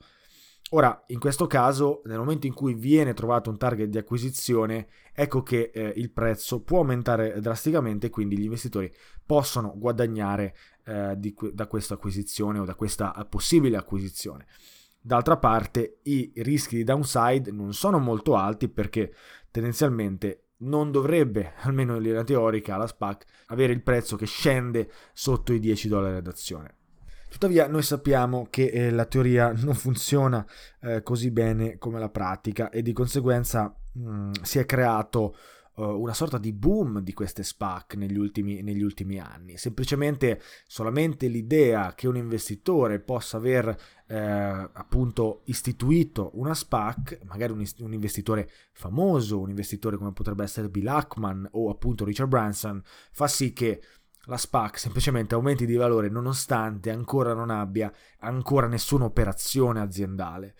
Ora, 0.73 1.03
in 1.07 1.19
questo 1.19 1.47
caso, 1.47 2.01
nel 2.05 2.17
momento 2.17 2.47
in 2.47 2.53
cui 2.53 2.73
viene 2.73 3.13
trovato 3.13 3.49
un 3.49 3.57
target 3.57 3.89
di 3.89 3.97
acquisizione, 3.97 4.87
ecco 5.13 5.43
che 5.43 5.69
eh, 5.73 5.91
il 5.97 6.11
prezzo 6.11 6.61
può 6.61 6.77
aumentare 6.77 7.41
drasticamente, 7.41 8.09
quindi 8.09 8.37
gli 8.37 8.45
investitori 8.45 8.89
possono 9.25 9.73
guadagnare 9.75 10.55
eh, 10.85 11.15
di, 11.17 11.35
da 11.51 11.67
questa 11.67 11.95
acquisizione 11.95 12.59
o 12.59 12.63
da 12.63 12.75
questa 12.75 13.13
eh, 13.13 13.25
possibile 13.25 13.75
acquisizione. 13.75 14.47
D'altra 15.01 15.35
parte, 15.35 15.99
i 16.03 16.31
rischi 16.35 16.77
di 16.77 16.83
downside 16.85 17.51
non 17.51 17.73
sono 17.73 17.99
molto 17.99 18.35
alti 18.35 18.69
perché 18.69 19.13
tendenzialmente 19.51 20.51
non 20.59 20.89
dovrebbe, 20.89 21.53
almeno 21.63 21.97
in 21.97 22.01
linea 22.01 22.23
teorica, 22.23 22.77
la 22.77 22.87
SPAC 22.87 23.25
avere 23.47 23.73
il 23.73 23.83
prezzo 23.83 24.15
che 24.15 24.25
scende 24.25 24.89
sotto 25.11 25.51
i 25.51 25.59
10 25.59 25.89
dollari 25.89 26.15
ad 26.15 26.27
azione. 26.27 26.75
Tuttavia 27.31 27.65
noi 27.67 27.81
sappiamo 27.81 28.47
che 28.49 28.65
eh, 28.65 28.91
la 28.91 29.05
teoria 29.05 29.53
non 29.55 29.73
funziona 29.73 30.45
eh, 30.81 31.01
così 31.01 31.31
bene 31.31 31.77
come 31.77 31.97
la 31.97 32.09
pratica 32.09 32.69
e 32.69 32.81
di 32.81 32.91
conseguenza 32.91 33.73
mh, 33.93 34.11
mm, 34.11 34.31
si 34.41 34.59
è 34.59 34.65
creato 34.65 35.37
uh, 35.75 35.83
una 35.83 36.13
sorta 36.13 36.37
di 36.37 36.51
boom 36.51 36.99
di 36.99 37.13
queste 37.13 37.43
SPAC 37.43 37.95
negli 37.95 38.17
ultimi, 38.17 38.61
negli 38.61 38.81
ultimi, 38.83 39.17
anni. 39.17 39.55
Semplicemente 39.55 40.41
solamente 40.67 41.27
l'idea 41.27 41.93
che 41.95 42.09
un 42.09 42.17
investitore 42.17 42.99
possa 42.99 43.37
aver 43.37 43.77
eh, 44.07 44.17
appunto 44.17 45.43
istituito 45.45 46.31
una 46.33 46.53
SPAC, 46.53 47.19
magari 47.23 47.53
un, 47.53 47.65
un, 47.79 47.93
investitore 47.93 48.49
famoso, 48.73 49.39
un 49.39 49.49
investitore 49.49 49.95
come 49.95 50.11
potrebbe 50.11 50.43
essere 50.43 50.67
Bill 50.67 50.87
Ackman 50.87 51.47
o 51.51 51.69
appunto 51.69 52.03
Richard 52.03 52.27
Branson, 52.27 52.83
fa 53.13 53.27
sì 53.27 53.53
che 53.53 53.81
la 54.25 54.37
SPAC 54.37 54.77
semplicemente 54.77 55.35
aumenti 55.35 55.65
di 55.65 55.75
valore 55.75 56.09
nonostante 56.09 56.91
ancora 56.91 57.33
non 57.33 57.49
abbia 57.49 57.91
ancora 58.19 58.67
nessuna 58.67 59.05
operazione 59.05 59.79
aziendale. 59.79 60.55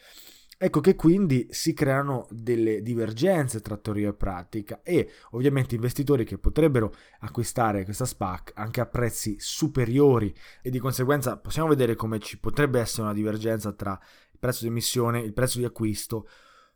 Ecco 0.63 0.79
che 0.79 0.93
quindi 0.93 1.47
si 1.49 1.73
creano 1.73 2.27
delle 2.29 2.83
divergenze 2.83 3.61
tra 3.61 3.77
teoria 3.77 4.09
e 4.09 4.13
pratica 4.13 4.81
e 4.83 5.09
ovviamente 5.31 5.73
investitori 5.73 6.23
che 6.23 6.37
potrebbero 6.37 6.93
acquistare 7.21 7.83
questa 7.83 8.05
SPAC 8.05 8.51
anche 8.53 8.79
a 8.79 8.85
prezzi 8.85 9.37
superiori 9.39 10.31
e 10.61 10.69
di 10.69 10.77
conseguenza 10.77 11.37
possiamo 11.37 11.67
vedere 11.67 11.95
come 11.95 12.19
ci 12.19 12.37
potrebbe 12.37 12.79
essere 12.79 13.01
una 13.01 13.13
divergenza 13.13 13.71
tra 13.71 13.99
il 14.31 14.37
prezzo 14.37 14.61
di 14.61 14.69
emissione, 14.69 15.21
il 15.21 15.33
prezzo 15.33 15.57
di 15.57 15.65
acquisto 15.65 16.27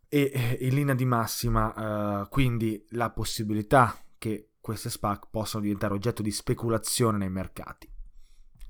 e 0.07 0.31
eh, 0.33 0.57
in 0.65 0.73
linea 0.73 0.95
di 0.95 1.05
massima 1.05 2.23
eh, 2.23 2.29
quindi 2.29 2.83
la 2.89 3.11
possibilità 3.11 3.95
che 4.17 4.49
queste 4.65 4.89
SPAC 4.89 5.27
possono 5.29 5.61
diventare 5.61 5.93
oggetto 5.93 6.23
di 6.23 6.31
speculazione 6.31 7.19
nei 7.19 7.29
mercati. 7.29 7.87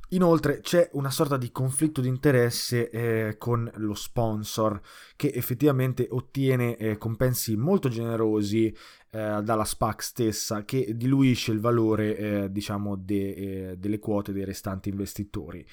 Inoltre 0.09 0.59
c'è 0.59 0.89
una 0.91 1.09
sorta 1.09 1.37
di 1.37 1.53
conflitto 1.53 2.01
di 2.01 2.09
interesse 2.09 2.89
eh, 2.89 3.37
con 3.37 3.71
lo 3.75 3.93
sponsor 3.93 4.81
che 5.15 5.31
effettivamente 5.33 6.05
ottiene 6.11 6.75
eh, 6.75 6.97
compensi 6.97 7.55
molto 7.55 7.87
generosi 7.87 8.67
eh, 8.67 9.41
dalla 9.41 9.63
SPAC 9.63 10.03
stessa 10.03 10.65
che 10.65 10.97
diluisce 10.97 11.53
il 11.53 11.61
valore 11.61 12.17
eh, 12.17 12.51
diciamo 12.51 12.97
de, 12.97 13.29
eh, 13.71 13.77
delle 13.77 13.99
quote 13.99 14.33
dei 14.33 14.43
restanti 14.43 14.89
investitori. 14.89 15.65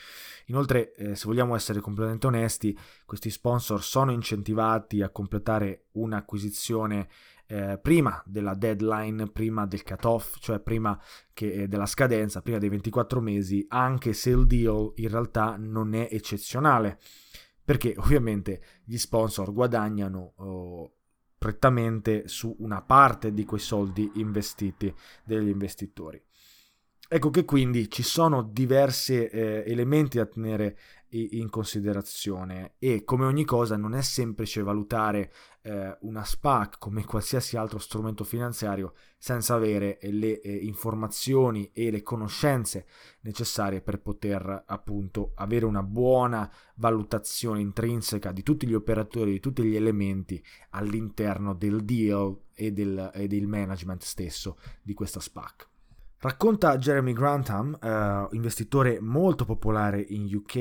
Inoltre 0.46 0.94
eh, 0.94 1.16
se 1.16 1.26
vogliamo 1.26 1.56
essere 1.56 1.80
completamente 1.80 2.28
onesti 2.28 2.78
questi 3.04 3.28
sponsor 3.28 3.82
sono 3.82 4.12
incentivati 4.12 5.02
a 5.02 5.10
completare 5.10 5.86
un'acquisizione 5.92 7.08
eh, 7.52 7.78
prima 7.78 8.22
della 8.24 8.54
deadline, 8.54 9.30
prima 9.30 9.66
del 9.66 9.82
cut-off, 9.82 10.38
cioè 10.38 10.58
prima 10.58 10.98
che, 11.34 11.52
eh, 11.52 11.68
della 11.68 11.84
scadenza, 11.84 12.40
prima 12.40 12.56
dei 12.56 12.70
24 12.70 13.20
mesi, 13.20 13.66
anche 13.68 14.14
se 14.14 14.30
il 14.30 14.46
deal 14.46 14.92
in 14.96 15.08
realtà 15.08 15.56
non 15.58 15.92
è 15.92 16.08
eccezionale, 16.10 16.98
perché 17.62 17.94
ovviamente 17.98 18.62
gli 18.84 18.96
sponsor 18.96 19.52
guadagnano 19.52 20.32
oh, 20.36 20.92
prettamente 21.36 22.26
su 22.26 22.56
una 22.60 22.80
parte 22.80 23.34
di 23.34 23.44
quei 23.44 23.60
soldi 23.60 24.10
investiti 24.14 24.92
dagli 25.22 25.48
investitori. 25.48 26.22
Ecco 27.06 27.28
che 27.28 27.44
quindi 27.44 27.90
ci 27.90 28.02
sono 28.02 28.40
diversi 28.42 29.26
eh, 29.26 29.62
elementi 29.66 30.16
da 30.16 30.24
tenere 30.24 30.78
in 31.12 31.50
considerazione 31.50 32.74
e 32.78 33.04
come 33.04 33.26
ogni 33.26 33.44
cosa 33.44 33.76
non 33.76 33.94
è 33.94 34.00
semplice 34.00 34.62
valutare 34.62 35.32
eh, 35.62 35.96
una 36.00 36.24
SPAC 36.24 36.78
come 36.78 37.04
qualsiasi 37.06 37.56
altro 37.56 37.78
strumento 37.78 38.24
finanziario 38.24 38.94
senza 39.18 39.54
avere 39.54 39.98
le 40.02 40.40
eh, 40.40 40.54
informazioni 40.54 41.70
e 41.72 41.90
le 41.90 42.02
conoscenze 42.02 42.86
necessarie 43.20 43.82
per 43.82 44.00
poter 44.00 44.64
appunto 44.66 45.32
avere 45.34 45.66
una 45.66 45.82
buona 45.82 46.50
valutazione 46.76 47.60
intrinseca 47.60 48.32
di 48.32 48.42
tutti 48.42 48.66
gli 48.66 48.74
operatori, 48.74 49.32
di 49.32 49.40
tutti 49.40 49.62
gli 49.62 49.76
elementi 49.76 50.42
all'interno 50.70 51.54
del 51.54 51.84
deal 51.84 52.36
e 52.54 52.72
del, 52.72 53.10
e 53.12 53.26
del 53.28 53.46
management 53.46 54.02
stesso 54.02 54.58
di 54.82 54.94
questa 54.94 55.20
SPAC. 55.20 55.71
Racconta 56.22 56.78
Jeremy 56.78 57.14
Grantham, 57.14 57.76
eh, 57.82 58.28
investitore 58.36 59.00
molto 59.00 59.44
popolare 59.44 60.00
in 60.00 60.32
UK 60.32 60.54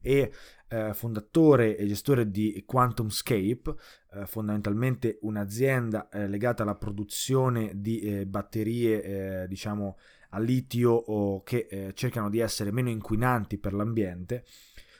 e 0.00 0.32
eh, 0.68 0.94
fondatore 0.94 1.76
e 1.76 1.88
gestore 1.88 2.30
di 2.30 2.62
QuantumScape, 2.64 3.74
eh, 4.12 4.26
fondamentalmente 4.26 5.18
un'azienda 5.22 6.08
eh, 6.08 6.28
legata 6.28 6.62
alla 6.62 6.76
produzione 6.76 7.72
di 7.74 7.98
eh, 7.98 8.26
batterie, 8.26 9.02
eh, 9.42 9.48
diciamo, 9.48 9.98
a 10.30 10.38
litio 10.38 11.42
che 11.42 11.90
cercano 11.94 12.30
di 12.30 12.38
essere 12.38 12.70
meno 12.70 12.90
inquinanti 12.90 13.58
per 13.58 13.72
l'ambiente, 13.72 14.44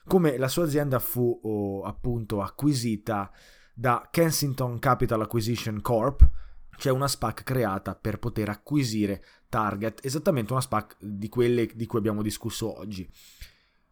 come 0.04 0.36
la 0.36 0.48
sua 0.48 0.64
azienda 0.64 0.98
fu 0.98 1.38
oh, 1.42 1.82
appunto 1.82 2.40
acquisita 2.42 3.30
da 3.72 4.08
Kensington 4.10 4.80
Capital 4.80 5.20
Acquisition 5.20 5.80
Corp., 5.80 6.28
c'è 6.78 6.90
una 6.90 7.08
SPAC 7.08 7.42
creata 7.42 7.94
per 7.94 8.18
poter 8.18 8.48
acquisire 8.48 9.22
target, 9.48 10.04
esattamente 10.04 10.52
una 10.52 10.62
SPAC 10.62 10.96
di 11.00 11.28
quelle 11.28 11.66
di 11.74 11.86
cui 11.86 11.98
abbiamo 11.98 12.22
discusso 12.22 12.78
oggi. 12.78 13.10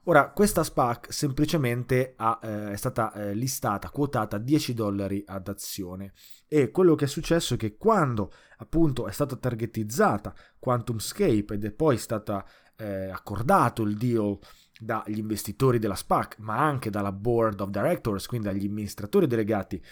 Ora, 0.04 0.30
questa 0.30 0.62
SPAC 0.62 1.12
semplicemente 1.12 2.14
ha, 2.16 2.38
eh, 2.40 2.70
è 2.72 2.76
stata 2.76 3.12
eh, 3.12 3.34
listata, 3.34 3.90
quotata 3.90 4.36
a 4.36 4.38
10 4.38 4.72
dollari 4.72 5.24
ad 5.26 5.48
azione 5.48 6.12
e 6.46 6.70
quello 6.70 6.94
che 6.94 7.06
è 7.06 7.08
successo 7.08 7.54
è 7.54 7.56
che 7.56 7.76
quando 7.76 8.32
appunto 8.58 9.08
è 9.08 9.12
stata 9.12 9.34
targetizzata 9.34 10.32
QuantumScape 10.60 11.54
ed 11.54 11.64
è 11.64 11.72
poi 11.72 11.98
stato 11.98 12.44
eh, 12.76 13.08
accordato 13.08 13.82
il 13.82 13.96
deal 13.96 14.38
dagli 14.78 15.18
investitori 15.18 15.80
della 15.80 15.96
SPAC, 15.96 16.38
ma 16.38 16.56
anche 16.58 16.88
dalla 16.88 17.12
board 17.12 17.60
of 17.60 17.70
directors, 17.70 18.26
quindi 18.26 18.46
dagli 18.46 18.66
amministratori 18.66 19.26
delegati 19.26 19.82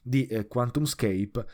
di 0.00 0.26
eh, 0.26 0.46
QuantumScape, 0.46 1.46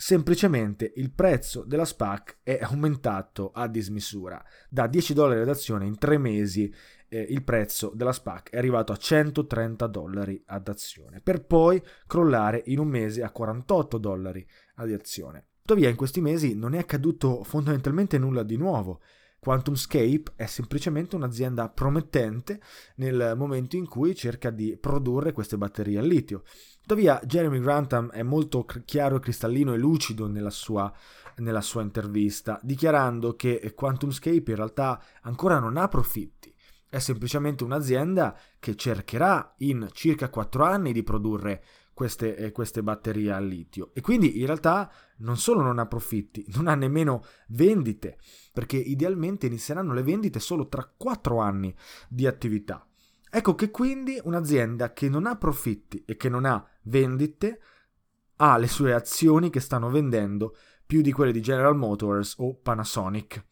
semplicemente 0.00 0.92
il 0.94 1.10
prezzo 1.10 1.64
della 1.64 1.84
SPAC 1.84 2.38
è 2.44 2.60
aumentato 2.62 3.50
a 3.52 3.66
dismisura. 3.66 4.40
Da 4.70 4.86
10 4.86 5.12
dollari 5.12 5.40
ad 5.40 5.48
azione 5.48 5.86
in 5.86 5.98
tre 5.98 6.18
mesi 6.18 6.72
eh, 7.08 7.20
il 7.20 7.42
prezzo 7.42 7.90
della 7.96 8.12
SPAC 8.12 8.50
è 8.50 8.58
arrivato 8.58 8.92
a 8.92 8.96
130 8.96 9.88
dollari 9.88 10.40
ad 10.46 10.68
azione, 10.68 11.20
per 11.20 11.44
poi 11.44 11.82
crollare 12.06 12.62
in 12.66 12.78
un 12.78 12.86
mese 12.86 13.24
a 13.24 13.30
48 13.30 13.98
dollari 13.98 14.46
ad 14.76 14.92
azione. 14.92 15.46
Tuttavia 15.62 15.88
in 15.88 15.96
questi 15.96 16.20
mesi 16.20 16.54
non 16.54 16.74
è 16.74 16.78
accaduto 16.78 17.42
fondamentalmente 17.42 18.18
nulla 18.18 18.44
di 18.44 18.56
nuovo. 18.56 19.00
QuantumScape 19.40 20.32
è 20.36 20.46
semplicemente 20.46 21.16
un'azienda 21.16 21.68
promettente 21.68 22.60
nel 22.96 23.34
momento 23.36 23.76
in 23.76 23.86
cui 23.86 24.14
cerca 24.14 24.50
di 24.50 24.76
produrre 24.76 25.32
queste 25.32 25.56
batterie 25.56 25.98
al 25.98 26.06
litio. 26.06 26.42
Tuttavia 26.80 27.20
Jeremy 27.24 27.60
Grantham 27.60 28.10
è 28.10 28.22
molto 28.22 28.64
chiaro, 28.84 29.18
cristallino 29.18 29.74
e 29.74 29.78
lucido 29.78 30.26
nella 30.26 30.50
sua, 30.50 30.92
nella 31.36 31.60
sua 31.60 31.82
intervista, 31.82 32.58
dichiarando 32.62 33.36
che 33.36 33.72
QuantumScape 33.74 34.50
in 34.50 34.56
realtà 34.56 35.02
ancora 35.22 35.58
non 35.58 35.76
ha 35.76 35.86
profitti 35.88 36.54
è 36.90 36.98
semplicemente 36.98 37.64
un'azienda 37.64 38.36
che 38.58 38.74
cercherà 38.74 39.54
in 39.58 39.88
circa 39.92 40.30
4 40.30 40.64
anni 40.64 40.92
di 40.92 41.02
produrre 41.02 41.62
queste, 41.98 42.36
eh, 42.36 42.52
queste, 42.52 42.80
batterie 42.80 43.32
al 43.32 43.44
litio 43.44 43.90
e 43.92 44.00
quindi 44.00 44.38
in 44.38 44.46
realtà 44.46 44.88
non 45.16 45.36
solo 45.36 45.62
non 45.62 45.80
ha 45.80 45.86
profitti, 45.86 46.46
non 46.54 46.68
ha 46.68 46.76
nemmeno 46.76 47.24
vendite, 47.48 48.20
perché 48.52 48.76
idealmente 48.76 49.46
inizieranno 49.46 49.92
le 49.92 50.04
vendite 50.04 50.38
solo 50.38 50.68
tra 50.68 50.88
4 50.96 51.40
anni 51.40 51.74
di 52.08 52.28
attività. 52.28 52.86
Ecco 53.28 53.56
che 53.56 53.72
quindi 53.72 54.16
un'azienda 54.22 54.92
che 54.92 55.08
non 55.08 55.26
ha 55.26 55.36
profitti 55.36 56.04
e 56.06 56.16
che 56.16 56.28
non 56.28 56.44
ha 56.44 56.64
vendite 56.82 57.60
ha 58.36 58.56
le 58.58 58.68
sue 58.68 58.94
azioni 58.94 59.50
che 59.50 59.58
stanno 59.58 59.90
vendendo 59.90 60.56
più 60.86 61.00
di 61.00 61.10
quelle 61.10 61.32
di 61.32 61.40
General 61.40 61.76
Motors 61.76 62.36
o 62.38 62.54
Panasonic. 62.54 63.44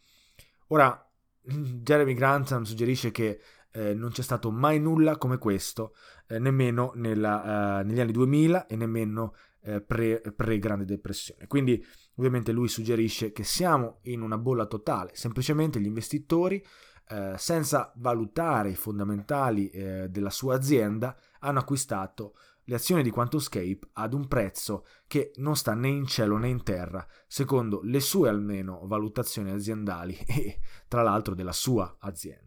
Ora, 0.69 1.05
Jeremy 1.43 2.15
Grantham 2.15 2.63
suggerisce 2.63 3.11
che 3.11 3.41
eh, 3.77 3.93
non 3.93 4.11
c'è 4.11 4.23
stato 4.23 4.51
mai 4.51 4.81
nulla 4.81 5.19
come 5.19 5.37
questo, 5.37 5.95
eh, 6.29 6.39
nemmeno 6.39 6.93
nella, 6.95 7.81
eh, 7.81 7.85
negli 7.85 8.01
anni 8.01 8.13
2000 8.13 8.67
e 8.67 8.75
nemmeno 8.75 9.35
eh, 9.61 9.83
pre, 9.83 10.21
pre-Grande 10.35 10.87
Depressione. 10.87 11.47
Quindi 11.47 11.85
ovviamente 12.15 12.53
lui 12.53 12.69
suggerisce 12.69 13.33
che 13.33 13.45
siamo 13.45 13.99
in 14.05 14.23
una 14.23 14.39
bolla 14.39 14.65
totale, 14.65 15.11
semplicemente 15.13 15.79
gli 15.79 15.87
investitori, 15.87 16.65
eh, 17.09 17.35
senza 17.37 17.93
valutare 17.97 18.71
i 18.71 18.77
fondamentali 18.77 19.69
eh, 19.69 20.09
della 20.09 20.31
sua 20.31 20.55
azienda, 20.55 21.15
hanno 21.41 21.59
acquistato 21.59 22.35
le 22.69 22.75
azioni 22.75 23.03
di 23.03 23.11
QuantumScape 23.11 23.91
ad 23.93 24.15
un 24.15 24.27
prezzo 24.27 24.87
che 25.07 25.33
non 25.37 25.55
sta 25.55 25.75
né 25.75 25.89
in 25.89 26.07
cielo 26.07 26.39
né 26.39 26.49
in 26.49 26.63
terra, 26.63 27.07
secondo 27.27 27.81
le 27.83 28.01
sue 28.01 28.29
almeno 28.31 28.87
valutazioni 28.87 29.51
aziendali 29.51 30.17
e 30.27 30.61
tra 30.89 31.03
l'altro 31.03 31.35
della 31.35 31.53
sua 31.53 31.97
azienda. 32.01 32.46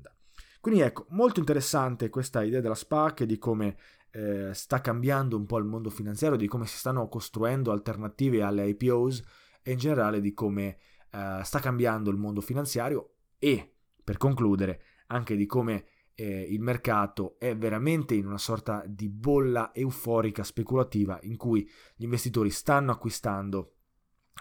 Quindi 0.60 0.82
ecco, 0.82 1.06
molto 1.10 1.40
interessante 1.40 2.10
questa 2.10 2.44
idea 2.44 2.60
della 2.60 2.76
SPAC 2.76 3.22
e 3.22 3.26
di 3.26 3.38
come 3.38 3.78
eh, 4.12 4.54
sta 4.54 4.82
cambiando 4.82 5.38
un 5.38 5.46
po' 5.46 5.58
il 5.58 5.66
mondo 5.66 5.90
finanziario, 5.90 6.38
di 6.38 6.48
come 6.48 6.66
si 6.66 6.78
stanno 6.78 7.08
costruendo 7.08 7.72
alternative 7.72 8.42
alle 8.42 8.68
IPOs 8.68 9.24
e 9.62 9.72
in 9.72 9.78
generale 9.78 10.20
di 10.20 10.34
come 10.34 10.78
eh, 11.12 11.40
sta 11.44 11.60
cambiando 11.60 12.10
il 12.10 12.18
mondo 12.18 12.42
finanziario 12.42 13.14
e, 13.38 13.74
per 14.04 14.18
concludere, 14.18 14.82
anche 15.08 15.36
di 15.36 15.46
come 15.46 15.86
eh, 16.14 16.42
il 16.42 16.60
mercato 16.60 17.36
è 17.40 17.56
veramente 17.56 18.14
in 18.14 18.26
una 18.26 18.38
sorta 18.38 18.84
di 18.86 19.08
bolla 19.08 19.72
euforica 19.74 20.44
speculativa 20.44 21.18
in 21.24 21.38
cui 21.38 21.68
gli 21.96 22.04
investitori 22.04 22.50
stanno 22.50 22.92
acquistando 22.92 23.76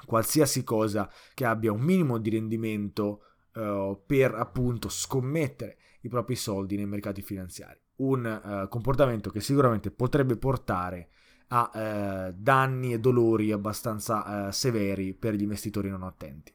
qualsiasi 0.04 0.64
cosa 0.64 1.10
che 1.34 1.44
abbia 1.44 1.72
un 1.72 1.80
minimo 1.80 2.18
di 2.18 2.30
rendimento 2.30 3.22
uh, 3.54 4.00
per 4.06 4.34
appunto 4.34 4.88
scommettere 4.88 5.76
i 6.00 6.08
propri 6.08 6.36
soldi 6.36 6.76
nei 6.76 6.86
mercati 6.86 7.22
finanziari. 7.22 7.80
Un 7.96 8.24
uh, 8.24 8.68
comportamento 8.68 9.30
che 9.30 9.40
sicuramente 9.40 9.90
potrebbe 9.90 10.36
portare 10.36 11.08
a 11.48 11.70
uh, 11.72 12.34
danni 12.36 12.92
e 12.92 13.00
dolori 13.00 13.52
abbastanza 13.52 14.52
severi 14.52 15.14
per 15.14 15.34
gli 15.34 15.42
investitori 15.42 15.88
non 15.88 16.02
attenti. 16.02 16.52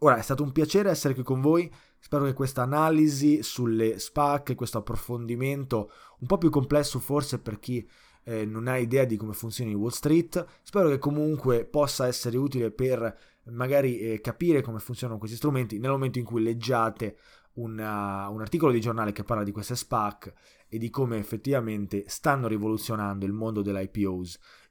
Ora 0.00 0.16
è 0.16 0.22
stato 0.22 0.42
un 0.42 0.52
piacere 0.52 0.90
essere 0.90 1.14
qui 1.14 1.22
con 1.22 1.40
voi. 1.40 1.72
Spero 1.98 2.24
che 2.24 2.32
questa 2.32 2.62
analisi 2.62 3.42
sulle 3.42 4.00
SPAC, 4.00 4.56
questo 4.56 4.78
approfondimento 4.78 5.90
un 6.18 6.26
po' 6.26 6.38
più 6.38 6.50
complesso 6.50 6.98
forse 6.98 7.38
per 7.38 7.60
chi 7.60 7.88
eh, 8.24 8.44
non 8.44 8.66
ha 8.68 8.76
idea 8.76 9.04
di 9.04 9.16
come 9.16 9.32
funzioni 9.32 9.74
Wall 9.74 9.90
Street, 9.90 10.44
spero 10.62 10.88
che 10.88 10.98
comunque 10.98 11.64
possa 11.64 12.06
essere 12.06 12.36
utile 12.36 12.70
per 12.70 13.16
magari 13.44 13.98
eh, 13.98 14.20
capire 14.20 14.62
come 14.62 14.78
funzionano 14.78 15.18
questi 15.18 15.36
strumenti 15.36 15.78
nel 15.78 15.90
momento 15.90 16.18
in 16.18 16.24
cui 16.24 16.42
leggiate 16.42 17.16
una, 17.54 18.28
un 18.28 18.40
articolo 18.40 18.72
di 18.72 18.80
giornale 18.80 19.12
che 19.12 19.24
parla 19.24 19.44
di 19.44 19.52
queste 19.52 19.76
SPAC 19.76 20.32
e 20.68 20.78
di 20.78 20.88
come 20.90 21.18
effettivamente 21.18 22.04
stanno 22.06 22.48
rivoluzionando 22.48 23.26
il 23.26 23.32
mondo 23.32 23.62
delle 23.62 23.80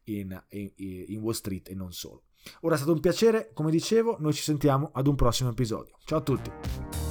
in, 0.05 0.43
in, 0.49 0.71
in 0.77 1.19
Wall 1.19 1.33
Street 1.33 1.69
e 1.69 1.75
non 1.75 1.91
solo. 1.91 2.23
Ora 2.61 2.73
è 2.73 2.77
stato 2.77 2.93
un 2.93 2.99
piacere, 2.99 3.51
come 3.53 3.69
dicevo, 3.69 4.17
noi 4.19 4.33
ci 4.33 4.41
sentiamo 4.41 4.89
ad 4.93 5.05
un 5.07 5.15
prossimo 5.15 5.51
episodio. 5.51 5.95
Ciao 6.05 6.19
a 6.19 6.21
tutti! 6.21 7.10